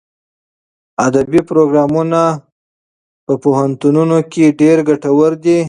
ادبي 1.05 1.41
پروګرامونه 1.49 2.21
په 3.25 3.33
پوهنتونونو 3.43 4.17
کې 4.31 4.45
ډېر 4.61 4.77
ګټور 4.89 5.31
دي. 5.43 5.59